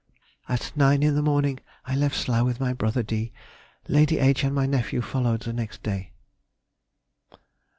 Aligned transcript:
_—At 0.49 0.75
9 0.75 1.03
in 1.03 1.13
the 1.13 1.21
morning 1.21 1.59
I 1.85 1.95
left 1.95 2.15
Slough 2.15 2.43
with 2.43 2.59
my 2.59 2.73
brother 2.73 3.03
D. 3.03 3.31
Lady 3.87 4.17
H. 4.17 4.43
and 4.43 4.55
my 4.55 4.65
nephew 4.65 4.99
followed 4.99 5.41
the 5.43 5.53
next 5.53 5.83
day. 5.83 6.13